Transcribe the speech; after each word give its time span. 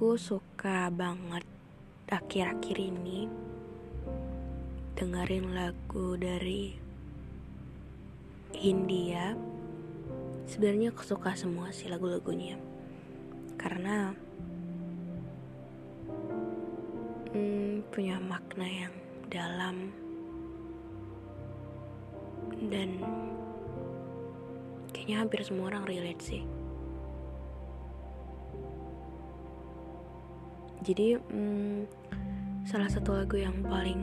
Aku 0.00 0.16
suka 0.16 0.88
banget 0.88 1.44
akhir-akhir 2.08 2.72
ini 2.72 3.28
dengerin 4.96 5.52
lagu 5.52 6.16
dari 6.16 6.72
Hindia. 8.56 9.36
Sebenarnya 10.48 10.96
aku 10.96 11.04
suka 11.04 11.36
semua 11.36 11.68
sih 11.68 11.92
lagu-lagunya. 11.92 12.56
Karena 13.60 14.16
hmm, 17.36 17.84
punya 17.92 18.16
makna 18.24 18.64
yang 18.64 18.94
dalam 19.28 19.92
dan 22.72 23.04
kayaknya 24.96 25.28
hampir 25.28 25.44
semua 25.44 25.68
orang 25.68 25.84
relate 25.84 26.24
sih. 26.24 26.59
Jadi 30.80 31.20
hmm, 31.20 31.84
salah 32.64 32.88
satu 32.88 33.12
lagu 33.12 33.36
yang 33.36 33.60
paling 33.60 34.00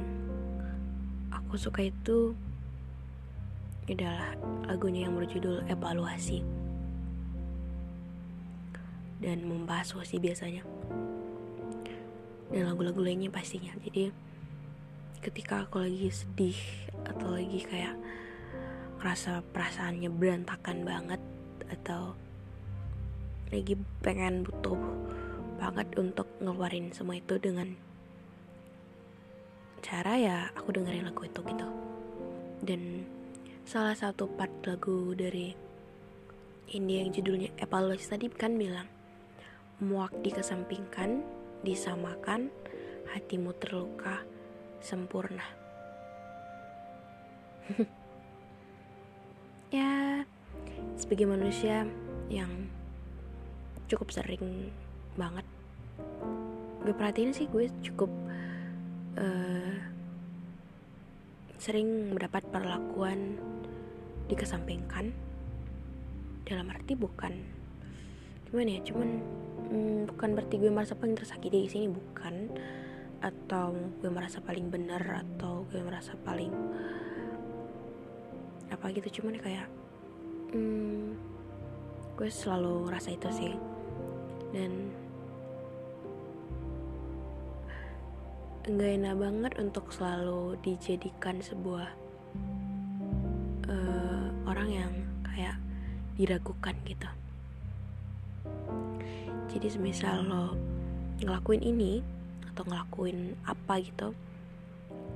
aku 1.34 1.58
suka 1.58 1.90
itu 1.90 2.38
adalah 3.88 4.36
lagunya 4.68 5.08
yang 5.08 5.16
berjudul 5.16 5.64
evaluasi. 5.72 6.44
Dan 9.18 9.48
membahas 9.48 9.96
sih 10.06 10.22
biasanya. 10.22 10.62
Dan 12.52 12.64
lagu-lagu 12.68 13.02
lainnya 13.02 13.34
pastinya. 13.34 13.74
Jadi 13.82 14.12
ketika 15.24 15.66
aku 15.66 15.82
lagi 15.82 16.14
sedih 16.14 16.60
atau 17.10 17.34
lagi 17.34 17.64
kayak 17.66 17.96
ngerasa 19.02 19.42
perasaannya 19.50 20.10
berantakan 20.14 20.86
banget 20.86 21.22
atau 21.74 22.14
lagi 23.50 23.80
pengen 24.04 24.44
butuh 24.44 24.78
banget 25.58 25.90
untuk 25.98 26.30
ngeluarin 26.40 26.94
semua 26.94 27.18
itu 27.18 27.36
dengan 27.42 27.74
cara 29.82 30.14
ya 30.18 30.38
aku 30.54 30.78
dengerin 30.78 31.10
lagu 31.10 31.26
itu 31.26 31.42
gitu. 31.42 31.68
Dan 32.62 33.06
salah 33.66 33.98
satu 33.98 34.30
part 34.30 34.54
lagu 34.64 35.12
dari 35.18 35.52
ini 36.74 37.04
yang 37.04 37.10
judulnya 37.12 37.50
evaluasi 37.58 38.06
tadi 38.08 38.28
kan 38.30 38.56
bilang 38.56 38.88
muak 39.84 40.14
dikesampingkan 40.26 41.22
disamakan 41.66 42.54
hatimu 43.12 43.52
terluka 43.58 44.22
sempurna. 44.80 45.44
Ya 49.68 50.24
sebagai 50.96 51.28
manusia 51.28 51.84
yang 52.32 52.72
cukup 53.92 54.16
sering 54.16 54.72
banget. 55.18 55.46
Gue 56.86 56.94
perhatiin 56.94 57.34
sih 57.36 57.50
gue 57.50 57.68
cukup 57.84 58.08
uh, 59.18 59.76
sering 61.58 62.14
mendapat 62.14 62.46
perlakuan 62.48 63.36
dikesampingkan. 64.30 65.12
Dalam 66.48 66.72
arti 66.72 66.96
bukan 66.96 67.34
gimana 68.48 68.80
ya 68.80 68.82
cuman 68.88 69.10
hmm, 69.68 70.00
bukan 70.08 70.30
berarti 70.32 70.56
gue 70.56 70.72
merasa 70.72 70.96
paling 70.96 71.18
tersakiti 71.18 71.66
di 71.66 71.70
sini 71.70 71.88
bukan. 71.92 72.54
Atau 73.20 73.74
gue 74.00 74.14
merasa 74.14 74.40
paling 74.40 74.70
benar 74.70 75.26
atau 75.26 75.66
gue 75.68 75.82
merasa 75.82 76.14
paling 76.22 76.54
apa 78.68 78.86
gitu 78.94 79.20
cuman 79.20 79.42
kayak 79.42 79.68
hmm, 80.54 81.18
gue 82.16 82.30
selalu 82.30 82.88
rasa 82.88 83.12
itu 83.12 83.28
sih. 83.34 83.54
Dan 84.56 84.96
nggak 88.68 89.00
enak 89.00 89.16
banget 89.16 89.54
untuk 89.64 89.96
selalu 89.96 90.60
dijadikan 90.60 91.40
sebuah 91.40 91.88
uh, 93.72 94.28
orang 94.44 94.70
yang 94.70 94.94
kayak 95.24 95.56
diragukan 96.20 96.76
gitu. 96.84 97.08
Jadi 99.48 99.68
semisal 99.72 100.28
lo 100.28 100.60
ngelakuin 101.24 101.64
ini 101.64 102.04
atau 102.52 102.68
ngelakuin 102.68 103.40
apa 103.48 103.80
gitu 103.80 104.12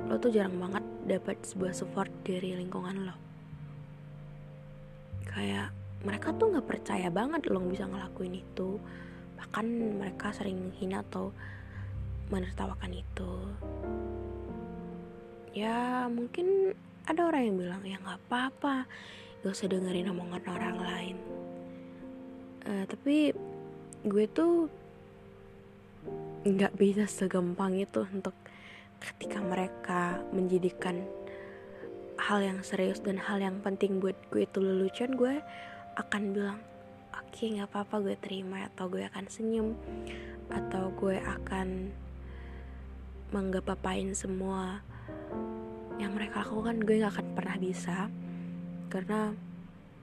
lo 0.08 0.16
tuh 0.18 0.32
jarang 0.32 0.56
banget 0.56 0.82
dapat 1.06 1.38
sebuah 1.44 1.76
support 1.76 2.10
dari 2.24 2.56
lingkungan 2.56 3.04
lo. 3.04 3.16
Kayak 5.28 5.76
mereka 6.08 6.32
tuh 6.40 6.56
nggak 6.56 6.68
percaya 6.72 7.12
banget 7.12 7.52
lo 7.52 7.60
bisa 7.68 7.84
ngelakuin 7.84 8.40
itu. 8.40 8.80
Bahkan 9.36 9.66
mereka 10.00 10.32
sering 10.32 10.58
menghina 10.58 11.04
atau 11.04 11.36
menertawakan 12.32 12.92
itu. 12.96 13.34
Ya 15.52 16.08
mungkin 16.08 16.72
ada 17.06 17.28
orang 17.28 17.42
yang 17.52 17.58
bilang 17.60 17.84
ya 17.84 18.00
nggak 18.00 18.20
apa-apa 18.28 18.88
gak 19.42 19.52
usah 19.52 19.68
dengerin 19.68 20.10
omongan 20.10 20.44
orang 20.48 20.78
lain. 20.80 21.18
Uh, 22.62 22.86
tapi 22.88 23.36
gue 24.06 24.26
tuh 24.32 24.70
nggak 26.42 26.74
bisa 26.74 27.06
segampang 27.06 27.78
itu 27.78 28.06
untuk 28.10 28.34
ketika 29.02 29.42
mereka 29.42 30.22
menjadikan 30.34 31.06
hal 32.22 32.42
yang 32.42 32.62
serius 32.62 33.02
dan 33.02 33.18
hal 33.18 33.42
yang 33.42 33.58
penting 33.66 33.98
buat 33.98 34.18
gue 34.30 34.46
itu 34.46 34.62
lelucon 34.62 35.18
gue 35.18 35.42
akan 35.98 36.22
bilang 36.34 36.60
oke 37.14 37.34
okay, 37.34 37.58
nggak 37.58 37.70
apa-apa 37.70 38.02
gue 38.06 38.16
terima 38.22 38.70
atau 38.70 38.90
gue 38.90 39.06
akan 39.10 39.26
senyum 39.26 39.74
atau 40.54 40.94
gue 40.94 41.18
akan 41.18 41.90
menggapapain 43.32 44.12
semua 44.12 44.84
yang 45.98 46.12
mereka 46.16 46.44
lakukan 46.44 46.84
gue 46.84 47.00
gak 47.00 47.16
akan 47.16 47.28
pernah 47.36 47.58
bisa. 47.58 48.12
Karena 48.92 49.32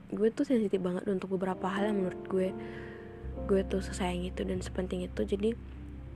gue 0.09 0.27
tuh 0.33 0.45
sensitif 0.45 0.81
banget 0.81 1.05
untuk 1.05 1.37
beberapa 1.37 1.69
hal 1.69 1.93
yang 1.93 2.01
menurut 2.01 2.23
gue 2.25 2.49
gue 3.45 3.61
tuh 3.65 3.79
sesayang 3.79 4.25
itu 4.25 4.41
dan 4.41 4.59
sepenting 4.59 5.05
itu. 5.05 5.21
Jadi 5.23 5.53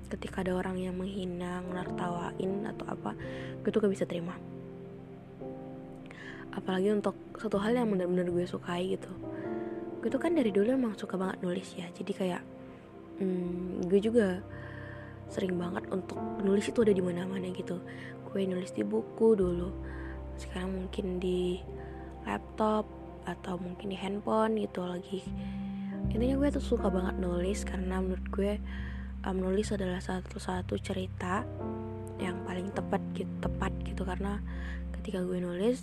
ketika 0.10 0.46
ada 0.46 0.54
orang 0.54 0.78
yang 0.78 0.94
menghina 0.98 1.66
ngertawain 1.74 2.70
atau 2.70 2.86
apa 2.90 3.12
gue 3.62 3.70
tuh 3.70 3.80
gak 3.82 3.94
bisa 3.94 4.06
terima. 4.10 4.34
Apalagi 6.54 6.94
untuk 6.94 7.18
satu 7.38 7.58
hal 7.62 7.78
yang 7.78 7.90
benar-benar 7.90 8.30
gue 8.30 8.46
sukai 8.46 8.94
gitu. 8.94 9.10
Gue 10.02 10.10
tuh 10.10 10.22
kan 10.22 10.34
dari 10.34 10.50
dulu 10.50 10.74
emang 10.74 10.94
suka 10.98 11.18
banget 11.18 11.42
nulis 11.42 11.70
ya. 11.78 11.90
Jadi 11.94 12.12
kayak 12.14 12.42
hmm, 13.22 13.90
gue 13.90 14.00
juga 14.02 14.42
sering 15.30 15.56
banget 15.58 15.86
untuk 15.90 16.20
nulis 16.42 16.68
itu 16.70 16.80
ada 16.84 16.94
di 16.94 17.04
mana-mana 17.04 17.50
gitu. 17.54 17.80
Gue 18.30 18.50
nulis 18.50 18.74
di 18.74 18.82
buku 18.82 19.38
dulu. 19.38 19.70
Sekarang 20.38 20.74
mungkin 20.74 21.22
di 21.22 21.62
laptop 22.26 22.88
atau 23.24 23.56
mungkin 23.60 23.94
di 23.94 23.98
handphone 23.98 24.60
gitu 24.60 24.84
lagi. 24.84 25.24
Intinya 26.12 26.36
gue 26.40 26.50
tuh 26.54 26.64
suka 26.64 26.92
banget 26.92 27.16
nulis 27.18 27.64
karena 27.64 28.04
menurut 28.04 28.28
gue 28.30 28.52
um, 29.24 29.38
nulis 29.40 29.72
adalah 29.72 30.04
satu-satu 30.04 30.76
cerita 30.84 31.48
yang 32.22 32.44
paling 32.46 32.70
tepat 32.76 33.02
gitu 33.16 33.32
tepat 33.40 33.72
gitu. 33.88 34.04
Karena 34.04 34.38
ketika 35.00 35.24
gue 35.24 35.40
nulis 35.40 35.80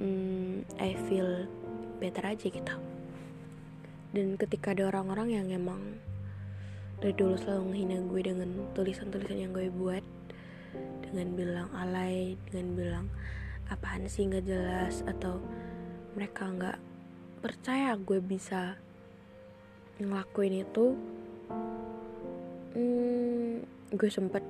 hmm, 0.00 0.66
I 0.80 0.96
feel 1.06 1.46
better 2.00 2.24
aja 2.26 2.46
gitu. 2.48 2.74
Dan 4.10 4.34
ketika 4.34 4.74
ada 4.74 4.90
orang-orang 4.90 5.38
yang 5.38 5.46
emang 5.54 6.02
dari 7.00 7.16
dulu 7.16 7.34
selalu 7.40 7.62
menghina 7.72 7.96
gue 8.04 8.20
dengan 8.20 8.48
tulisan-tulisan 8.76 9.40
yang 9.40 9.52
gue 9.56 9.72
buat. 9.72 10.04
Dengan 11.10 11.34
bilang 11.34 11.68
alay 11.74 12.38
dengan 12.46 12.66
bilang 12.76 13.06
apaan 13.72 14.06
sih 14.06 14.28
nggak 14.28 14.46
jelas? 14.46 15.02
Atau 15.08 15.40
mereka 16.14 16.46
nggak 16.46 16.78
percaya 17.40 17.96
gue 17.96 18.20
bisa 18.20 18.76
ngelakuin 20.00 20.64
itu 20.64 20.96
hmm, 22.76 23.64
gue 23.96 24.10
sempet 24.12 24.44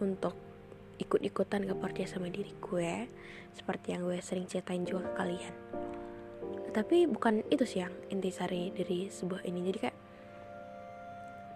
untuk 0.00 0.36
ikut-ikutan 0.98 1.62
gak 1.62 1.78
percaya 1.78 2.10
sama 2.10 2.26
diri 2.26 2.50
gue 2.58 3.06
seperti 3.54 3.94
yang 3.94 4.02
gue 4.04 4.18
sering 4.18 4.50
ceritain 4.50 4.82
juga 4.82 5.08
ke 5.08 5.12
kalian. 5.14 5.54
Tapi 6.74 7.06
bukan 7.08 7.42
itu 7.48 7.64
sih 7.64 7.80
yang 7.86 7.94
intisari 8.12 8.70
dari 8.74 9.08
sebuah 9.08 9.46
ini. 9.46 9.72
Jadi 9.72 9.78
kayak 9.78 9.97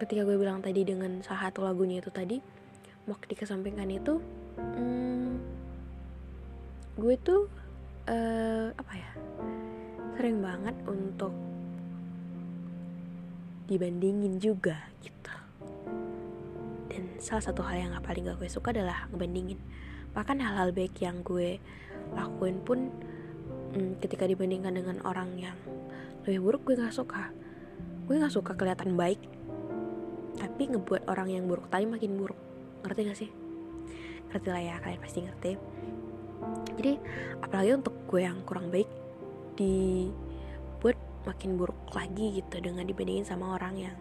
ketika 0.03 0.27
gue 0.27 0.35
bilang 0.35 0.59
tadi 0.59 0.83
dengan 0.83 1.23
salah 1.23 1.47
satu 1.47 1.63
lagunya 1.63 2.03
itu 2.03 2.11
tadi 2.11 2.43
mau 3.07 3.15
dikesampingkan 3.15 3.87
itu 3.87 4.19
hmm, 4.59 5.31
gue 6.99 7.15
tuh 7.23 7.47
uh, 8.11 8.67
apa 8.75 8.93
ya 8.93 9.11
sering 10.19 10.43
banget 10.43 10.75
untuk 10.85 11.33
dibandingin 13.65 14.37
juga 14.37 14.77
gitu. 15.01 15.33
Dan 16.91 17.17
salah 17.17 17.41
satu 17.41 17.65
hal 17.65 17.89
yang 17.89 17.95
paling 18.03 18.27
gak 18.29 18.37
gue 18.37 18.51
suka 18.51 18.69
adalah 18.69 19.09
ngebandingin. 19.09 19.57
Bahkan 20.13 20.37
hal-hal 20.37 20.69
baik 20.75 21.01
yang 21.01 21.25
gue 21.25 21.57
lakuin 22.13 22.61
pun 22.61 22.93
hmm, 23.73 23.97
ketika 24.03 24.29
dibandingkan 24.29 24.77
dengan 24.77 25.01
orang 25.07 25.33
yang 25.39 25.57
lebih 26.27 26.45
buruk 26.45 26.61
gue 26.69 26.77
gak 26.77 26.93
suka. 26.93 27.33
Gue 28.05 28.21
gak 28.21 28.35
suka 28.35 28.53
kelihatan 28.53 28.93
baik 28.93 29.32
tapi 30.37 30.69
ngebuat 30.69 31.05
orang 31.09 31.29
yang 31.29 31.45
buruk 31.45 31.69
tadi 31.69 31.85
makin 31.85 32.17
buruk. 32.17 32.39
Ngerti 32.83 32.99
gak 33.05 33.19
sih? 33.19 33.29
Ngerti 34.31 34.47
lah 34.49 34.61
ya 34.61 34.75
kalian 34.81 35.01
pasti 35.01 35.19
ngerti. 35.21 35.51
Jadi 36.73 36.93
apalagi 37.39 37.71
untuk 37.77 37.95
gue 38.09 38.21
yang 38.25 38.41
kurang 38.43 38.73
baik 38.73 38.89
dibuat 39.55 40.97
makin 41.23 41.55
buruk 41.55 41.77
lagi 41.93 42.41
gitu 42.41 42.59
dengan 42.59 42.83
dibandingin 42.83 43.23
sama 43.23 43.55
orang 43.55 43.77
yang 43.77 43.97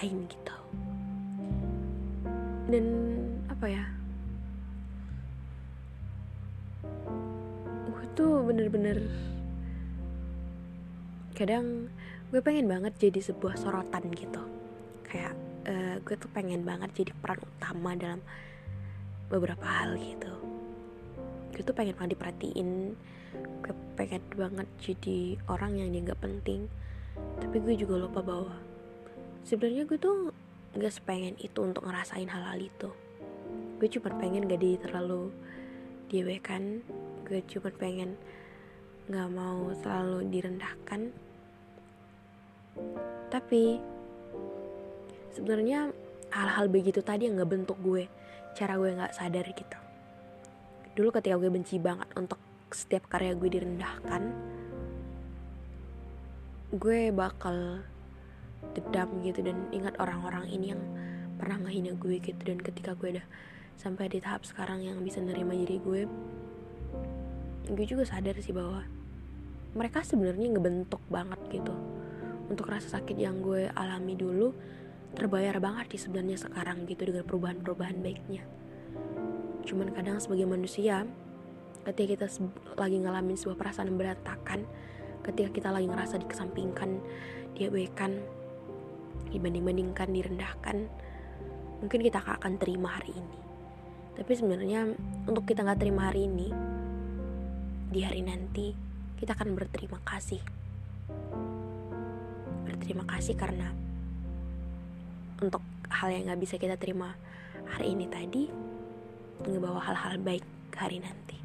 lain 0.00 0.26
gitu. 0.26 0.56
Dan 2.68 2.84
apa 3.46 3.66
ya? 3.70 3.84
Gue 7.88 8.04
tuh 8.18 8.42
bener-bener 8.42 8.98
kadang 11.34 11.90
gue 12.30 12.38
pengen 12.38 12.70
banget 12.70 12.94
jadi 13.10 13.34
sebuah 13.34 13.58
sorotan 13.58 14.06
gitu 14.14 14.53
kayak 15.14 15.34
uh, 15.70 15.96
gue 16.02 16.16
tuh 16.18 16.26
pengen 16.34 16.66
banget 16.66 16.90
jadi 16.90 17.14
peran 17.22 17.38
utama 17.38 17.94
dalam 17.94 18.20
beberapa 19.30 19.62
hal 19.62 19.94
gitu. 19.94 20.34
Gue 21.54 21.62
tuh 21.62 21.70
pengen 21.70 21.94
banget 21.94 22.18
diperhatiin. 22.18 22.98
Gue 23.62 23.74
pengen 23.94 24.22
banget 24.34 24.66
jadi 24.82 25.38
orang 25.46 25.78
yang 25.78 25.94
dianggap 25.94 26.18
penting. 26.18 26.66
Tapi 27.38 27.56
gue 27.62 27.74
juga 27.78 27.94
lupa 28.02 28.26
bahwa 28.26 28.58
sebenarnya 29.46 29.86
gue 29.86 29.98
tuh 30.02 30.34
gak 30.74 30.90
sepengen 30.90 31.38
itu 31.38 31.62
untuk 31.62 31.86
ngerasain 31.86 32.26
hal-hal 32.26 32.58
itu. 32.58 32.90
Gue 33.78 33.86
cuma 33.86 34.10
pengen 34.18 34.50
gak 34.50 34.58
di 34.58 34.74
terlalu 34.82 35.30
diawekan 36.10 36.82
gue 37.24 37.40
cuma 37.48 37.72
pengen 37.72 38.18
gak 39.06 39.30
mau 39.30 39.70
selalu 39.78 40.26
direndahkan. 40.28 41.14
Tapi 43.30 43.93
sebenarnya 45.34 45.90
hal-hal 46.30 46.70
begitu 46.70 47.02
tadi 47.02 47.26
yang 47.26 47.38
nggak 47.38 47.50
bentuk 47.50 47.78
gue 47.82 48.06
cara 48.54 48.78
gue 48.78 48.90
nggak 48.94 49.14
sadar 49.14 49.46
gitu. 49.50 49.78
Dulu 50.94 51.10
ketika 51.10 51.34
gue 51.36 51.50
benci 51.50 51.76
banget 51.82 52.06
untuk 52.14 52.38
setiap 52.70 53.10
karya 53.10 53.34
gue 53.34 53.50
direndahkan 53.50 54.22
gue 56.74 57.14
bakal 57.14 57.86
dedam 58.74 59.22
gitu 59.22 59.46
dan 59.46 59.70
ingat 59.70 59.94
orang-orang 60.02 60.50
ini 60.50 60.74
yang 60.74 60.82
pernah 61.38 61.66
ngehina 61.66 61.98
gue 61.98 62.22
gitu. 62.22 62.42
Dan 62.46 62.62
ketika 62.62 62.94
gue 62.94 63.18
udah 63.18 63.26
sampai 63.74 64.06
di 64.06 64.22
tahap 64.22 64.46
sekarang 64.46 64.86
yang 64.86 65.02
bisa 65.02 65.18
nerima 65.18 65.54
diri 65.54 65.82
gue 65.82 66.06
gue 67.64 67.86
juga 67.88 68.06
sadar 68.06 68.38
sih 68.38 68.54
bahwa 68.54 68.86
mereka 69.74 70.06
sebenarnya 70.06 70.54
ngebentuk 70.54 71.02
banget 71.10 71.40
gitu. 71.50 71.74
Untuk 72.46 72.70
rasa 72.70 73.00
sakit 73.00 73.18
yang 73.18 73.42
gue 73.42 73.66
alami 73.74 74.14
dulu 74.14 74.54
terbayar 75.14 75.56
banget 75.62 75.94
di 75.94 75.98
sebenarnya 75.98 76.38
sekarang 76.38 76.84
gitu 76.90 77.06
dengan 77.06 77.24
perubahan-perubahan 77.24 78.02
baiknya. 78.02 78.42
Cuman 79.64 79.94
kadang 79.94 80.18
sebagai 80.20 80.44
manusia 80.44 81.06
ketika 81.86 82.26
kita 82.26 82.26
lagi 82.76 82.96
ngalamin 82.98 83.36
sebuah 83.38 83.56
perasaan 83.60 83.94
berantakan 83.94 84.66
ketika 85.24 85.50
kita 85.52 85.68
lagi 85.72 85.88
ngerasa 85.88 86.20
dikesampingkan 86.20 87.00
diabaikan 87.56 88.20
dibanding-bandingkan 89.32 90.08
direndahkan 90.12 90.88
mungkin 91.80 92.00
kita 92.00 92.20
akan 92.20 92.56
terima 92.60 92.96
hari 93.00 93.12
ini. 93.14 93.38
Tapi 94.14 94.32
sebenarnya 94.34 94.94
untuk 95.26 95.44
kita 95.48 95.66
nggak 95.66 95.80
terima 95.80 96.12
hari 96.12 96.30
ini 96.30 96.48
di 97.90 98.00
hari 98.02 98.22
nanti 98.22 98.74
kita 99.18 99.34
akan 99.34 99.54
berterima 99.54 99.98
kasih. 100.06 100.40
Berterima 102.64 103.04
kasih 103.06 103.34
karena 103.36 103.83
untuk 105.42 105.62
hal 105.90 106.08
yang 106.10 106.30
gak 106.30 106.40
bisa 106.42 106.54
kita 106.58 106.78
terima 106.78 107.14
hari 107.70 107.94
ini 107.94 108.06
tadi 108.10 108.46
ngebawa 109.44 109.80
hal-hal 109.82 110.20
baik 110.22 110.44
ke 110.70 110.78
hari 110.78 111.02
nanti. 111.02 111.38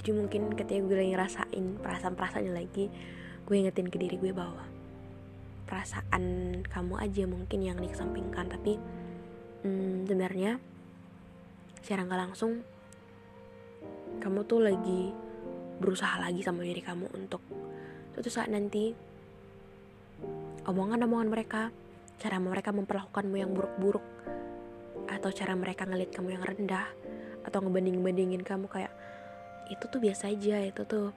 Jadi 0.00 0.10
mungkin 0.16 0.56
ketika 0.56 0.80
gue 0.80 0.96
lagi 0.96 1.12
ngerasain 1.12 1.64
perasaan-perasaan 1.84 2.50
lagi 2.56 2.88
gue 3.44 3.54
ingetin 3.54 3.92
ke 3.92 4.00
diri 4.00 4.16
gue 4.16 4.32
bahwa 4.32 4.64
perasaan 5.68 6.24
kamu 6.66 6.94
aja 6.98 7.24
mungkin 7.28 7.60
yang 7.60 7.78
dikesampingkan. 7.78 8.48
Tapi 8.48 8.80
hmm, 9.66 10.08
sebenarnya 10.08 10.56
secara 11.84 12.08
nggak 12.08 12.20
langsung 12.28 12.64
kamu 14.20 14.40
tuh 14.44 14.60
lagi 14.64 15.12
berusaha 15.80 16.20
lagi 16.20 16.44
sama 16.44 16.60
diri 16.64 16.84
kamu 16.84 17.08
untuk 17.16 17.40
suatu 18.12 18.28
saat 18.28 18.52
nanti 18.52 18.92
omongan-omongan 20.68 21.28
mereka, 21.28 21.62
cara 22.20 22.36
mereka 22.36 22.74
memperlakukanmu 22.74 23.36
yang 23.36 23.52
buruk-buruk, 23.56 24.04
atau 25.08 25.30
cara 25.32 25.56
mereka 25.56 25.88
ngeliat 25.88 26.12
kamu 26.12 26.36
yang 26.36 26.44
rendah, 26.44 26.86
atau 27.44 27.64
ngebanding-bandingin 27.64 28.44
kamu 28.44 28.68
kayak 28.68 28.92
itu 29.72 29.84
tuh 29.86 30.00
biasa 30.02 30.28
aja, 30.28 30.60
itu 30.66 30.82
tuh 30.84 31.14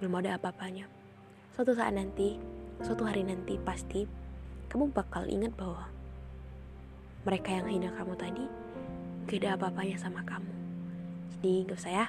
belum 0.00 0.18
ada 0.24 0.40
apa-apanya. 0.40 0.88
Suatu 1.54 1.76
saat 1.76 1.94
nanti, 1.94 2.40
suatu 2.82 3.06
hari 3.06 3.22
nanti 3.22 3.60
pasti 3.62 4.08
kamu 4.72 4.90
bakal 4.90 5.28
ingat 5.30 5.54
bahwa 5.54 5.86
mereka 7.22 7.54
yang 7.54 7.70
hina 7.70 7.94
kamu 7.94 8.18
tadi 8.18 8.44
gak 9.30 9.38
ada 9.40 9.48
apa-apanya 9.56 9.96
sama 9.96 10.20
kamu. 10.26 10.50
Jadi 11.38 11.52
gak 11.70 11.78
usah 11.78 11.92
ya, 11.92 12.06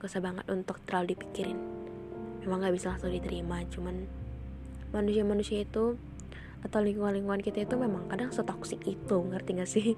gak 0.00 0.08
usah 0.08 0.22
banget 0.24 0.46
untuk 0.48 0.80
terlalu 0.88 1.14
dipikirin. 1.14 1.58
Memang 2.42 2.64
gak 2.64 2.74
bisa 2.74 2.90
langsung 2.90 3.12
diterima, 3.12 3.62
cuman 3.70 4.08
manusia-manusia 4.94 5.64
itu 5.64 5.96
atau 6.58 6.80
lingkungan-lingkungan 6.82 7.38
kita 7.38 7.62
itu 7.62 7.78
memang 7.78 8.10
kadang 8.10 8.34
setoksik 8.34 8.82
itu 8.82 9.16
ngerti 9.30 9.50
gak 9.54 9.70
sih? 9.70 9.88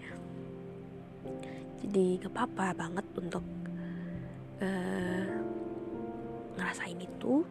Jadi 1.80 2.20
gak 2.20 2.32
apa-apa 2.36 2.76
banget 2.76 3.06
untuk 3.16 3.44
uh, 4.60 5.28
ngerasain 6.58 7.00
itu. 7.00 7.42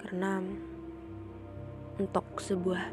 Karena 0.00 0.40
untuk 2.00 2.24
sebuah 2.40 2.84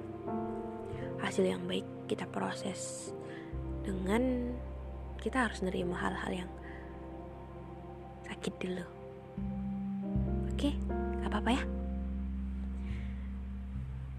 hasil 1.24 1.44
yang 1.48 1.64
baik 1.66 1.88
kita 2.08 2.28
proses 2.28 3.12
dengan 3.84 4.52
kita 5.20 5.48
harus 5.48 5.64
nerima 5.64 5.96
hal-hal 5.96 6.46
yang 6.46 6.52
sakit 8.28 8.54
dulu. 8.60 8.86
Oke 10.52 10.76
gak 11.24 11.32
apa-apa 11.32 11.52
ya 11.56 11.64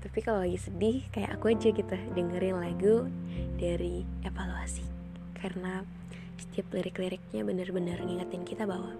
tapi 0.08 0.24
kalau 0.24 0.40
lagi 0.40 0.56
sedih 0.56 1.04
kayak 1.12 1.36
aku 1.36 1.52
aja 1.52 1.68
gitu 1.68 1.96
dengerin 2.16 2.56
lagu 2.56 3.04
dari 3.60 4.08
evaluasi 4.24 4.88
karena 5.36 5.84
setiap 6.40 6.72
lirik-liriknya 6.72 7.44
benar-benar 7.44 8.00
ngingetin 8.00 8.48
kita 8.48 8.64
bahwa 8.64 8.96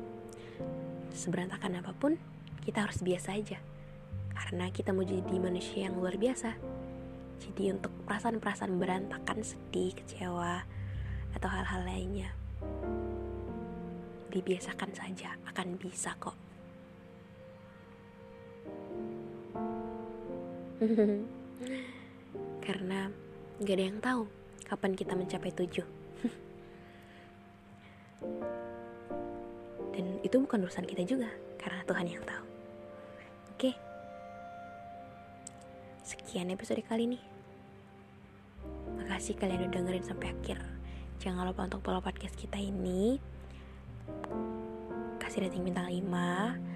seberantakan 1.17 1.81
apa 1.81 1.97
pun 1.97 2.21
kita 2.61 2.85
harus 2.85 3.01
biasa 3.01 3.41
aja 3.41 3.57
karena 4.37 4.69
kita 4.69 4.93
mau 4.93 5.03
jadi 5.03 5.37
manusia 5.41 5.91
yang 5.91 5.99
luar 5.99 6.15
biasa. 6.15 6.55
Jadi 7.39 7.71
untuk 7.71 7.91
perasaan-perasaan 8.07 8.79
berantakan, 8.79 9.43
sedih, 9.43 9.95
kecewa, 9.95 10.63
atau 11.35 11.49
hal-hal 11.51 11.87
lainnya, 11.87 12.31
dibiasakan 14.31 14.91
saja, 14.95 15.39
akan 15.47 15.79
bisa 15.79 16.15
kok. 16.19 16.48
Karena 22.67 23.11
gak 23.59 23.75
ada 23.75 23.85
yang 23.91 23.99
tahu 23.99 24.31
kapan 24.63 24.95
kita 24.95 25.19
mencapai 25.19 25.51
tujuh. 25.51 25.83
Dan 29.95 30.23
itu 30.23 30.39
bukan 30.39 30.63
urusan 30.63 30.87
kita 30.87 31.03
juga, 31.03 31.27
karena 31.59 31.83
Tuhan 31.83 32.07
yang 32.07 32.23
tahu. 32.23 32.45
Oke. 33.57 33.75
Sekian 36.07 36.55
episode 36.55 36.87
kali 36.87 37.11
ini. 37.11 37.19
Makasih 38.95 39.35
kalian 39.35 39.67
udah 39.67 39.75
dengerin 39.75 40.07
sampai 40.07 40.31
akhir. 40.31 40.63
Jangan 41.19 41.51
lupa 41.51 41.67
untuk 41.67 41.83
follow 41.83 41.99
podcast 41.99 42.39
kita 42.39 42.63
ini. 42.63 43.19
Kasih 45.19 45.43
rating 45.43 45.67
bintang 45.67 45.91
5 45.91 46.68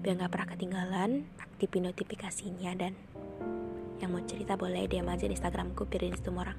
biar 0.00 0.16
gak 0.16 0.32
pernah 0.32 0.48
ketinggalan 0.48 1.10
aktifin 1.36 1.92
notifikasinya 1.92 2.72
dan 2.76 2.92
yang 4.00 4.16
mau 4.16 4.24
cerita 4.24 4.56
boleh 4.56 4.88
DM 4.88 5.08
aja 5.12 5.28
di 5.28 5.36
Instagramku 5.36 5.84
semua 6.24 6.48
orang 6.48 6.58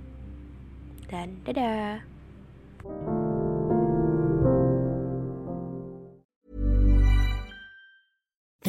dan 1.10 1.42
dadah 1.42 2.06